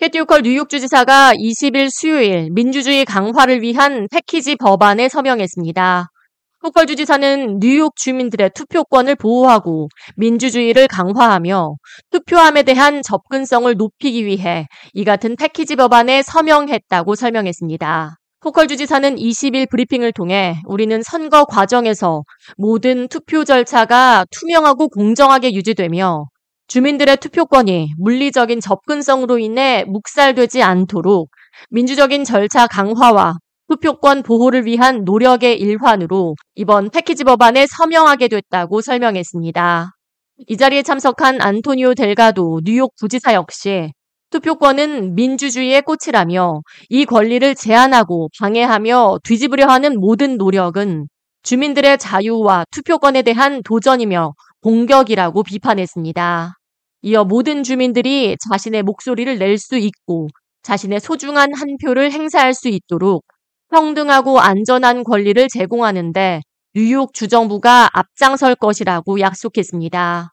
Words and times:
캐티오컬 0.00 0.40
뉴욕 0.44 0.70
주지사가 0.70 1.34
20일 1.34 1.90
수요일 1.90 2.48
민주주의 2.52 3.04
강화를 3.04 3.60
위한 3.60 4.08
패키지 4.10 4.56
법안에 4.56 5.10
서명했습니다. 5.10 6.06
호컬 6.62 6.86
주지사는 6.86 7.58
뉴욕 7.60 7.94
주민들의 7.96 8.52
투표권을 8.54 9.16
보호하고 9.16 9.88
민주주의를 10.16 10.88
강화하며 10.88 11.74
투표함에 12.12 12.62
대한 12.62 13.02
접근성을 13.02 13.70
높이기 13.76 14.24
위해 14.24 14.68
이 14.94 15.04
같은 15.04 15.36
패키지 15.36 15.76
법안에 15.76 16.22
서명했다고 16.22 17.14
설명했습니다. 17.14 18.16
호컬 18.42 18.68
주지사는 18.68 19.16
20일 19.16 19.68
브리핑을 19.68 20.12
통해 20.12 20.62
우리는 20.64 21.02
선거 21.02 21.44
과정에서 21.44 22.22
모든 22.56 23.06
투표 23.08 23.44
절차가 23.44 24.24
투명하고 24.30 24.88
공정하게 24.88 25.52
유지되며 25.52 26.24
주민들의 26.70 27.16
투표권이 27.16 27.94
물리적인 27.98 28.60
접근성으로 28.60 29.40
인해 29.40 29.84
묵살되지 29.88 30.62
않도록 30.62 31.28
민주적인 31.68 32.22
절차 32.22 32.68
강화와 32.68 33.34
투표권 33.68 34.22
보호를 34.22 34.66
위한 34.66 35.02
노력의 35.02 35.58
일환으로 35.58 36.36
이번 36.54 36.90
패키지 36.90 37.24
법안에 37.24 37.66
서명하게 37.66 38.28
됐다고 38.28 38.82
설명했습니다. 38.82 39.90
이 40.46 40.56
자리에 40.56 40.84
참석한 40.84 41.40
안토니오 41.40 41.94
델가도 41.94 42.60
뉴욕 42.64 42.94
부지사 43.00 43.34
역시 43.34 43.90
투표권은 44.30 45.16
민주주의의 45.16 45.82
꽃이라며 45.82 46.60
이 46.88 47.04
권리를 47.04 47.52
제한하고 47.56 48.28
방해하며 48.38 49.18
뒤집으려 49.24 49.66
하는 49.66 49.98
모든 49.98 50.36
노력은 50.36 51.08
주민들의 51.42 51.98
자유와 51.98 52.66
투표권에 52.70 53.22
대한 53.22 53.60
도전이며 53.64 54.34
공격이라고 54.62 55.42
비판했습니다. 55.42 56.59
이어 57.02 57.24
모든 57.24 57.62
주민들이 57.62 58.36
자신의 58.50 58.82
목소리를 58.82 59.38
낼 59.38 59.56
수 59.58 59.76
있고 59.78 60.28
자신의 60.62 61.00
소중한 61.00 61.50
한 61.54 61.76
표를 61.82 62.12
행사할 62.12 62.54
수 62.54 62.68
있도록 62.68 63.24
평등하고 63.70 64.40
안전한 64.40 65.04
권리를 65.04 65.48
제공하는데 65.52 66.40
뉴욕 66.74 67.12
주정부가 67.14 67.88
앞장설 67.92 68.56
것이라고 68.56 69.20
약속했습니다. 69.20 70.30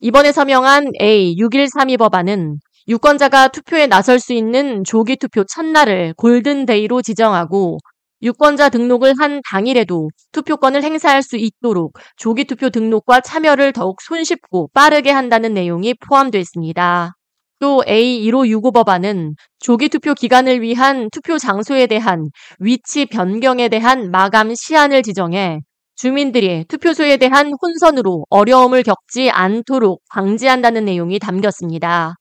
이번에 0.00 0.32
서명한 0.32 0.92
A6132 1.00 1.98
법안은 1.98 2.58
유권자가 2.88 3.48
투표에 3.48 3.86
나설 3.88 4.20
수 4.20 4.32
있는 4.32 4.84
조기 4.84 5.16
투표 5.16 5.44
첫날을 5.44 6.14
골든데이로 6.16 7.02
지정하고 7.02 7.78
유권자 8.22 8.70
등록을 8.70 9.14
한 9.18 9.40
당일에도 9.50 10.08
투표권을 10.32 10.82
행사할 10.82 11.22
수 11.22 11.36
있도록 11.36 11.98
조기 12.16 12.44
투표 12.44 12.70
등록과 12.70 13.20
참여를 13.20 13.72
더욱 13.72 14.00
손쉽고 14.00 14.70
빠르게 14.72 15.10
한다는 15.10 15.54
내용이 15.54 15.94
포함되어 15.94 16.40
있습니다. 16.40 17.12
또 17.58 17.82
A1565 17.86 18.72
법안은 18.72 19.34
조기 19.58 19.88
투표 19.88 20.14
기간을 20.14 20.60
위한 20.60 21.08
투표 21.10 21.38
장소에 21.38 21.86
대한 21.86 22.28
위치 22.58 23.06
변경에 23.06 23.68
대한 23.68 24.10
마감 24.10 24.54
시한을 24.54 25.02
지정해 25.02 25.60
주민들이 25.94 26.64
투표소에 26.68 27.16
대한 27.16 27.52
혼선으로 27.60 28.26
어려움을 28.28 28.82
겪지 28.82 29.30
않도록 29.30 30.02
방지한다는 30.10 30.84
내용이 30.84 31.18
담겼습니다. 31.18 32.16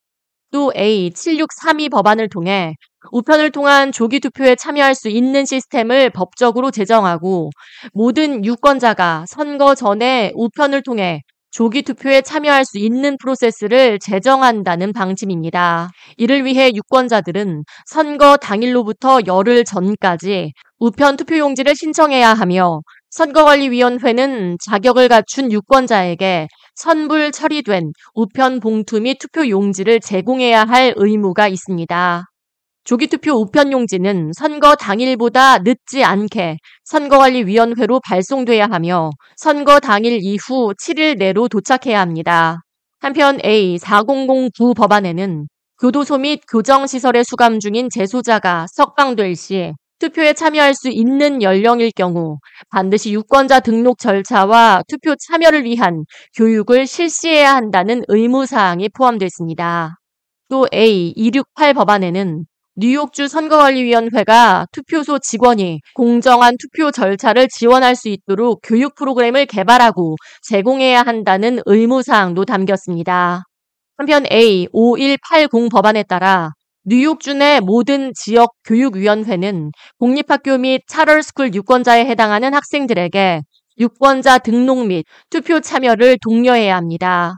또 0.52 0.72
A7632 0.74 1.92
법안을 1.92 2.30
통해 2.30 2.76
우편을 3.12 3.52
통한 3.52 3.92
조기 3.92 4.20
투표에 4.20 4.56
참여할 4.56 4.96
수 4.96 5.10
있는 5.10 5.46
시스템을 5.46 6.10
법적으로 6.10 6.72
제정하고 6.72 7.50
모든 7.94 8.46
유권자가 8.46 9.26
선거 9.28 9.76
전에 9.76 10.32
우편을 10.36 10.84
통해 10.84 11.22
조기 11.52 11.84
투표에 11.84 12.22
참여할 12.22 12.66
수 12.66 12.78
있는 12.80 13.18
프로세스를 13.18 14.00
제정한다는 14.00 14.92
방침입니다. 14.92 15.90
이를 16.18 16.44
위해 16.44 16.70
유권자들은 16.76 17.64
선거 17.86 18.36
당일로부터 18.36 19.20
열흘 19.26 19.64
전까지 19.64 20.52
우편 20.80 21.16
투표용지를 21.16 21.74
신청해야 21.74 22.34
하며 22.34 22.82
선거관리위원회는 23.12 24.58
자격을 24.66 25.08
갖춘 25.08 25.50
유권자에게 25.50 26.50
선불 26.76 27.32
처리된 27.32 27.94
우편 28.14 28.60
봉투 28.60 29.00
및 29.00 29.18
투표 29.20 29.48
용지를 29.48 30.02
제공해야 30.02 30.66
할 30.66 30.94
의무가 30.98 31.48
있습니다. 31.48 32.26
조기투표 32.86 33.32
우편용지는 33.32 34.32
선거 34.38 34.76
당일보다 34.76 35.58
늦지 35.58 36.04
않게 36.04 36.58
선거관리위원회로 36.84 38.00
발송돼야 38.08 38.68
하며 38.68 39.10
선거 39.38 39.80
당일 39.80 40.20
이후 40.22 40.72
7일 40.76 41.18
내로 41.18 41.48
도착해야 41.48 42.00
합니다. 42.00 42.62
한편 43.00 43.38
A4009 43.40 44.76
법안에는 44.76 45.48
교도소 45.82 46.20
및 46.20 46.42
교정시설에 46.48 47.24
수감 47.24 47.60
중인 47.60 47.90
재소자가 47.90 48.68
석방될 48.72 49.36
시 49.36 49.74
투표에 49.98 50.34
참여할 50.34 50.76
수 50.76 50.90
있는 50.90 51.42
연령일 51.42 51.92
경우 51.96 52.38
반드시 52.70 53.14
유권자 53.14 53.62
등록 53.62 53.98
절차와 53.98 54.84
투표 54.88 55.16
참여를 55.16 55.64
위한 55.64 56.06
교육을 56.36 56.86
실시해야 56.86 57.56
한다는 57.56 58.04
의무사항이 58.10 58.90
포함됐습니다. 58.90 59.98
또 60.50 60.68
A268 60.72 61.74
법안에는 61.74 62.46
뉴욕주 62.78 63.30
선거관리위원회가 63.30 64.68
투표소 64.74 65.20
직원이 65.20 65.80
공정한 65.94 66.58
투표 66.60 66.92
절차를 66.92 67.48
지원할 67.48 67.96
수 67.96 68.10
있도록 68.10 68.60
교육 68.64 68.96
프로그램을 68.96 69.46
개발하고 69.46 70.18
제공해야 70.42 71.02
한다는 71.02 71.60
의무사항도 71.66 72.44
담겼습니다. 72.44 73.44
한편 73.96 74.24
A5180 74.24 75.72
법안에 75.72 76.04
따라 76.04 76.52
뉴욕주 76.84 77.36
내 77.36 77.62
모든 77.62 78.12
지역 78.14 78.52
교육위원회는 78.66 79.72
공립학교 79.98 80.58
및 80.58 80.82
차럴스쿨 80.88 81.54
유권자에 81.54 82.06
해당하는 82.06 82.54
학생들에게 82.54 83.40
유권자 83.80 84.40
등록 84.40 84.86
및 84.86 85.06
투표 85.30 85.62
참여를 85.62 86.18
독려해야 86.22 86.76
합니다. 86.76 87.38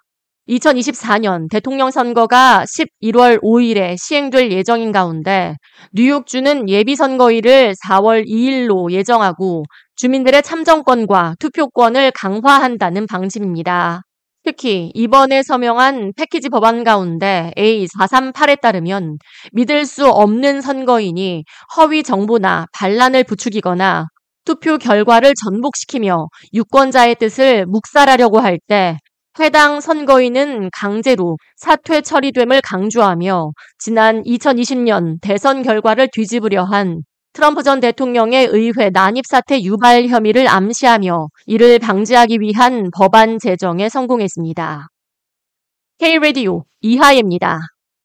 2024년 0.49 1.49
대통령 1.49 1.91
선거가 1.91 2.65
11월 2.65 3.41
5일에 3.41 3.95
시행될 3.99 4.51
예정인 4.51 4.91
가운데 4.91 5.55
뉴욕주는 5.93 6.69
예비선거일을 6.69 7.73
4월 7.85 8.25
2일로 8.25 8.91
예정하고 8.91 9.63
주민들의 9.95 10.41
참정권과 10.43 11.35
투표권을 11.39 12.11
강화한다는 12.11 13.07
방침입니다. 13.07 14.01
특히 14.43 14.91
이번에 14.95 15.43
서명한 15.43 16.13
패키지 16.15 16.47
법안 16.47 16.85
가운데 16.85 17.51
A438에 17.57 18.61
따르면 18.61 19.17
믿을 19.51 19.85
수 19.85 20.07
없는 20.07 20.61
선거인이 20.61 21.43
허위 21.75 22.03
정보나 22.03 22.67
반란을 22.71 23.25
부추기거나 23.25 24.05
투표 24.45 24.77
결과를 24.77 25.33
전복시키며 25.43 26.27
유권자의 26.53 27.15
뜻을 27.15 27.65
묵살하려고 27.65 28.39
할 28.39 28.59
때 28.67 28.97
해당 29.39 29.81
선거인은 29.81 30.69
강제로 30.73 31.37
사퇴 31.57 32.01
처리됨을 32.01 32.61
강조하며 32.61 33.51
지난 33.77 34.23
2020년 34.23 35.19
대선 35.21 35.61
결과를 35.61 36.09
뒤집으려 36.11 36.63
한 36.63 37.03
트럼프 37.33 37.61
전 37.61 37.79
대통령의 37.79 38.47
의회 38.47 38.89
난입 38.89 39.27
사태 39.27 39.61
유발 39.61 40.07
혐의를 40.07 40.47
암시하며 40.47 41.27
이를 41.45 41.77
방지하기 41.77 42.39
위한 42.39 42.89
법안 42.91 43.37
제정에 43.37 43.89
성공했습니다. 43.89 44.87
K-Radio 45.99 46.63
이하예입니다. 46.81 47.59